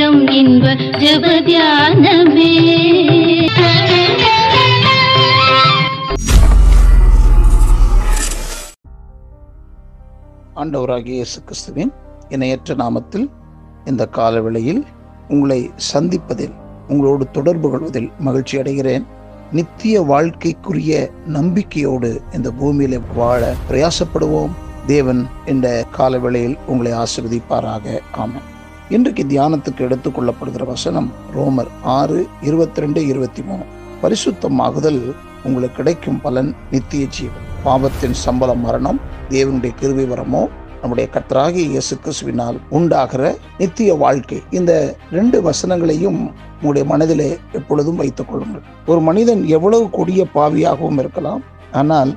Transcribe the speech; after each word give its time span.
நேரம் 0.00 0.28
இன்ப 0.38 0.66
ஜபதியானமே 1.00 2.52
ஆண்டவராகிய 10.54 11.16
இயேசு 11.18 11.38
கிறிஸ்துவின் 11.44 11.92
இணையற்ற 12.28 12.74
நாமத்தில் 12.74 13.26
இந்த 13.84 14.06
காலவேளையில் 14.18 14.82
உங்களை 15.28 15.60
சந்திப்பதில் 15.92 16.54
உங்களோடு 16.88 17.26
தொடர்பு 17.30 17.70
கொள்வதில் 17.70 18.10
மகிழ்ச்சி 18.18 18.56
அடைகிறேன். 18.62 19.04
நித்திய 19.52 20.02
வாழ்க்கைக்குரிய 20.12 21.10
நம்பிக்கையோடு 21.38 22.12
இந்த 22.38 22.50
பூமியில 22.62 23.02
வாழ 23.14 23.52
பிரயாசப்படுவோம். 23.70 24.54
தேவன் 24.86 25.22
இந்த 25.46 25.68
காலவேளையில் 25.98 26.56
உங்களை 26.66 26.94
ஆசிர்வதிப்பாராக. 27.02 27.98
ஆமாம் 28.24 28.48
இன்றைக்கு 28.96 29.22
தியானத்துக்கு 29.30 29.82
எடுத்துக்கொள்ளப்படுகிற 29.86 30.62
வசனம் 30.70 31.08
ரோமர் 31.34 31.68
ஆறு 31.96 32.16
இருபத்தி 32.46 32.80
ரெண்டு 32.80 33.00
இருபத்தி 33.10 33.42
மூணு 33.48 33.64
பரிசுத்தமாகுதல் 34.02 34.98
உங்களுக்கு 35.44 35.76
கிடைக்கும் 35.76 36.18
பலன் 36.24 36.50
நித்திய 36.72 37.04
ஜீவன். 37.16 37.44
பாவத்தின் 37.66 38.16
சம்பளம் 38.24 38.64
மரணம் 38.66 38.98
தேவனுடைய 39.34 39.74
கிருவி 39.80 40.06
வரமோ 40.12 40.42
நம்முடைய 40.80 41.06
கத்தராகிய 41.14 41.66
இயேசு 41.74 41.96
கிறிஸ்துவினால் 42.02 42.58
உண்டாகிற 42.78 43.22
நித்திய 43.60 43.94
வாழ்க்கை. 43.94 44.40
இந்த 44.50 44.72
ரெண்டு 45.18 45.40
வசனங்களையும் 45.48 46.20
உங்களுடைய 46.56 46.86
மனதிலே 46.92 47.30
எப்பொழுதும் 47.60 48.02
வைத்துக் 48.02 48.30
கொள்ளுங்கள். 48.32 48.66
ஒரு 48.90 49.00
மனிதன் 49.10 49.44
எவ்வளவு 49.56 49.88
கொடிய 49.98 50.28
பாவியாகவும் 50.36 51.02
இருக்கலாம் 51.04 51.42
ஆனால் 51.82 52.12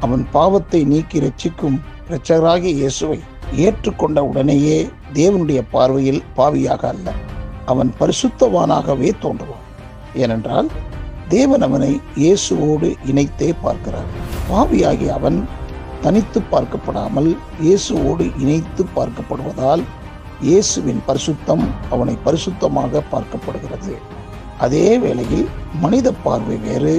அவன் 0.00 0.24
பாவத்தை 0.38 0.82
நீக்கி 0.94 1.26
ரட்சிக்கும் 1.28 1.78
இரட்சகராகிய 2.08 2.74
இயேசுவை 2.82 3.20
ஏற்றுக்கொண்ட 3.66 4.20
உடனேயே 4.30 4.80
தேவனுடைய 5.18 5.60
பார்வையில் 5.74 6.22
பாவியாக 6.36 6.82
அல்ல. 6.94 7.08
அவன் 7.72 7.90
பரிசுத்தவானாகவே 8.00 9.10
தோன்றுவான். 9.24 9.66
ஏனென்றால் 10.14 10.68
தேவன் 11.28 11.62
அவனை 11.66 11.90
இயேசுவோடு 12.22 12.88
இணைத்தே 13.10 13.50
பார்க்கிறார். 13.64 14.10
பாவியாகிய 14.50 15.12
அவன் 15.18 15.38
தனித்து 16.04 16.40
பார்க்கப்படாமல் 16.52 17.30
இயேசுவோடு 17.64 18.24
இணைத்து 18.42 18.84
பார்க்கப்படுவதால் 18.96 19.82
இயேசுவின் 20.48 21.02
பரிசுத்தம் 21.08 21.64
அவனை 21.90 22.14
பரிசுத்தமாக 22.26 23.02
பார்க்கப்படுகிறது. 23.12 23.94
அதே 24.64 24.86
வேளையில் 24.98 25.46
மனித 25.80 26.08
பார்வை 26.24 26.56
வேறு. 26.66 26.94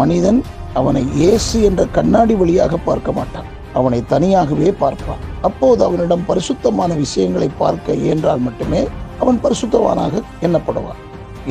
மனிதன் 0.00 0.40
அவனை 0.78 1.02
இயேசு 1.20 1.56
என்ற 1.68 1.82
கண்ணாடி 1.96 2.34
வழியாக 2.34 2.76
பார்க்க 2.88 3.12
மாட்டான். 3.12 3.48
அவனை 3.78 4.00
தனியாகவே 4.12 4.70
பார்ப்பான். 4.82 5.24
அப்போது 5.48 5.80
அவனிடம் 5.88 6.24
பரிசுத்தமான 6.30 6.90
விஷயங்களை 7.04 7.48
பார்க்க 7.62 8.02
இயன்றால் 8.04 8.44
மட்டுமே 8.46 8.82
அவன் 9.22 9.38
பரிசுத்தவானாக 9.44 10.22
எண்ணப்படுவான். 10.46 11.02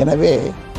எனவே 0.04 0.34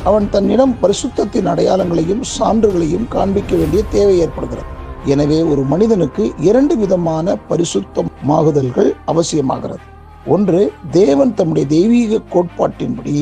அவன் 0.09 0.27
தன்னிடம் 0.33 0.75
பரிசுத்தத்தின் 0.81 1.49
அடையாளங்களையும் 1.53 2.23
சான்றுகளையும் 2.35 3.07
காண்பிக்க 3.15 3.53
வேண்டிய 3.61 3.81
தேவை 3.95 4.15
ஏற்படுகிறது. 4.25 4.69
எனவே 5.13 5.39
ஒரு 5.51 5.61
மனிதனுக்கு 5.71 6.23
இரண்டு 6.49 6.73
விதமான 6.83 7.35
பரிசுத்தமாகுதல்கள் 7.49 8.91
அவசியமாகிறது. 9.11 9.83
ஒன்று 10.35 10.61
தேவன் 11.01 11.33
தம்முடைய 11.39 11.65
தெய்வீக 11.75 12.21
கோட்பாட்டின்படி 12.33 13.17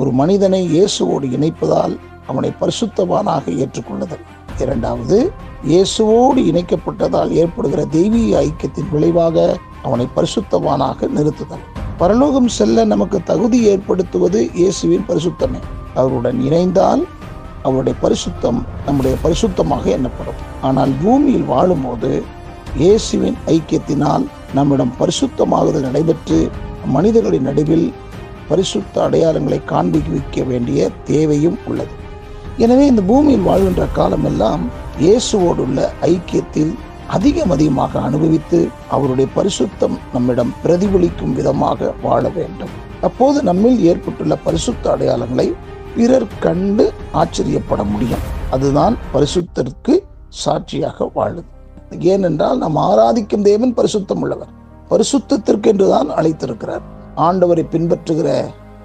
ஒரு 0.00 0.10
மனிதனை 0.20 0.60
இயேசுவோடு 0.74 1.26
இணைப்பதால் 1.36 1.94
அவனை 2.30 2.50
பரிசுத்தவானாக 2.60 3.44
ஏற்றுக்கொள்ளுதல். 3.62 4.24
இரண்டாவது 4.60 5.32
இயேசுவோடு 5.66 6.40
இணைக்கப்பட்டதால் 6.50 7.30
ஏற்படுகிற 7.30 7.84
தெய்வீக 7.84 8.42
ஐக்கியத்தின் 8.42 8.90
விளைவாக 8.90 9.56
அவனை 9.82 10.08
பரிசுத்தவானாக 10.16 11.08
நிறுத்துதல். 11.16 11.64
பரலோகம் 11.96 12.48
செல்ல 12.48 12.84
நமக்கு 12.84 13.22
தகுதி 13.22 13.62
ஏற்படுத்துவது 13.62 14.50
இயேசுவின் 14.54 15.04
பரிசுத்தமே. 15.08 15.60
அவருடன் 15.94 16.40
இணைந்தால் 16.40 17.02
அவருடைய 17.62 17.98
பரிசுத்தம் 18.02 18.66
நம்முடைய 18.86 19.16
பரிசுத்தமாக 19.24 19.84
எண்ணப்படும். 19.84 20.40
ஆனால் 20.62 20.92
பூமியில் 21.02 21.44
வாழும்போது 21.44 22.22
இயேசுவின் 22.76 23.36
ஐக்கியத்தினால் 23.46 24.26
நம்மிடம் 24.54 24.92
பரிசுத்தமாகுதல் 25.00 25.86
நடைபெற்று 25.88 26.50
மனிதர்களின் 26.86 27.42
நடுவில் 27.42 27.92
பரிசுத்த 28.48 29.08
அடையாளங்களை 29.08 29.64
காண்பிக்க 29.64 30.42
வேண்டிய 30.42 30.90
தேவையும் 31.04 31.58
உள்ளது. 31.66 32.01
எனவே 32.58 32.86
இந்த 32.86 33.02
பூமியில் 33.02 33.46
வாழ்கின்ற 33.48 33.86
காலமெல்லாம் 33.98 34.62
இயேசுவோடுள்ள 35.00 35.88
ஐக்கியத்தில் 36.02 36.72
அதிகம் 37.06 37.50
அதிகமாக 37.50 38.00
அனுபவித்து 38.00 38.68
அவருடைய 38.88 39.30
பரிசுத்தம் 39.36 39.96
நம்மிடம் 40.12 40.52
பிரதிபலிக்கும் 40.64 41.32
விதமாக 41.32 41.92
வாழ 42.02 42.28
வேண்டும். 42.28 42.72
அப்போது 43.00 43.42
நம்மில் 43.42 43.84
ஏற்பட்டுள்ள 43.84 44.36
பரிசுத்த 44.36 44.90
அடையாளங்களை 44.90 45.54
பிறர் 45.94 46.28
கண்டு 46.40 46.92
ஆச்சரியப்பட 47.12 47.82
முடியும். 47.84 48.24
அதுதான் 48.50 48.96
பரிசுத்திற்கு 49.14 49.94
சாட்சியாக 50.28 51.10
வாழுது 51.14 51.50
ஏனென்றால் 51.98 52.58
நாம் 52.58 52.76
ஆராதிக்கும் 52.76 53.42
தேவன் 53.42 53.74
பரிசுத்தம் 53.74 54.22
உள்ளவர் 54.24 54.52
பரிசுத்தத்திற்கு 54.90 55.68
என்றுதான் 55.72 56.08
அழைத்திருக்கிறார். 56.10 56.84
ஆண்டவரை 57.16 57.64
பின்பற்றுகிற 57.74 58.28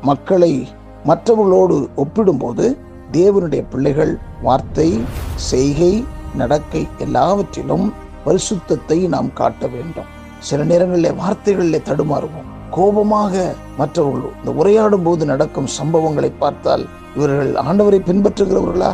மக்களை 0.01 0.67
மற்றவர்களோடு 1.05 1.89
ஒப்பிடும்போது 1.95 2.65
தேவனுடைய 3.11 3.61
பிள்ளைகள் 3.71 4.13
வார்த்தை 4.41 4.89
செய்கை 5.35 6.05
நடக்கை 6.35 6.87
எல்லாவற்றிலும் 6.97 7.93
பரிசுத்தத்தை 8.25 8.97
நாம் 9.07 9.33
காட்ட 9.33 9.67
வேண்டும். 9.67 10.09
சில 10.39 10.63
நேரங்களில் 10.63 11.15
வார்த்தைகளில் 11.15 11.85
தடுமாறுவோம். 11.89 12.49
கோபமாக 12.69 13.55
மற்றவர்கள் 13.77 14.33
இந்த 14.39 14.51
உரையாடும் 14.61 15.03
போது 15.03 15.25
நடக்கும் 15.25 15.69
சம்பவங்களை 15.79 16.31
பார்த்தால் 16.39 16.85
இவர்கள் 17.15 17.51
ஆண்டவரை 17.53 17.99
பின்பற்றுகிறவர்களா 18.09 18.91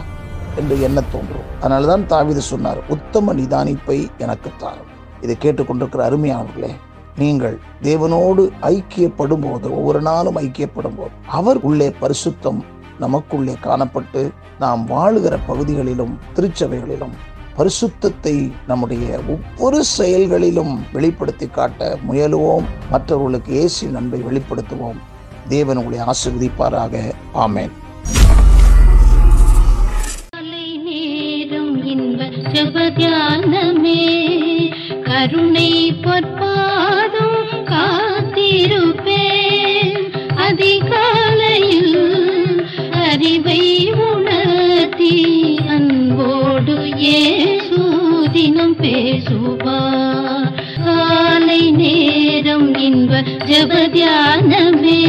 என்று 0.55 0.81
எண்ண 0.81 1.01
தோன்றும். 1.13 1.47
அதனால்தான் 1.59 2.05
தாவிது 2.13 2.43
சொன்னார் 2.51 2.79
உத்தம 2.87 3.33
நிதானிப்பை 3.33 3.97
எனக்கு 4.17 4.49
தாரும். 4.57 4.91
இதை 5.21 5.35
கேட்டுக்கொண்டிருக்கிற 5.41 6.03
அருமையானவர்களே 6.09 6.71
நீங்கள் 7.17 7.57
தேவனோடு 7.81 8.43
ஐக்கியப்படும் 8.61 9.43
போது 9.47 9.67
ஒவ்வொரு 9.77 10.01
நாளும் 10.01 10.37
ஐக்கியப்படும் 10.37 10.97
போது 10.97 11.11
அவர் 11.39 11.59
உள்ளே 11.61 11.89
பரிசுத்தம் 12.01 12.61
நமக்குள்ளே 12.99 13.55
காணப்பட்டு 13.63 14.31
நாம் 14.59 14.87
வாழுகிற 14.89 15.39
பகுதிகளிலும் 15.47 16.19
திருச்சபைகளிலும் 16.35 17.13
பரிசுத்தத்தை 17.57 18.51
நம்முடைய 18.67 19.19
ஒவ்வொரு 19.27 19.83
செயல்களிலும் 19.83 20.85
வெளிப்படுத்தி 20.93 21.47
காட்ட 21.47 21.97
முயலுவோம். 22.11 22.63
மற்றவர்களுக்கு 22.91 23.51
இயேசு 23.51 23.87
நன்மை 23.87 24.23
வெளிப்படுத்துவோம். 24.23 24.97
தேவன் 25.47 25.77
உங்களை 25.77 26.05
ஆசிர்வதிப்பாராக. 26.05 27.11
ஆமேன். 27.33 27.71
காலை 30.29 30.79
கருணை 35.03 35.93
பொற்பாதம் 35.93 37.31
காத்திருப்பேன். 37.65 38.71
அதிகாலையில் 40.35 42.12
அறிவை 43.25 43.59
உணர்த்தி 44.05 45.11
அன்போடு 45.73 46.73
ஏசு 47.11 47.79
தினம் 48.33 48.75
பேசுவா 48.79 49.77
காலை 50.79 51.61
நேரம் 51.77 52.67
இன்ப 52.81 53.21
ஜபதியானமே 53.45 54.99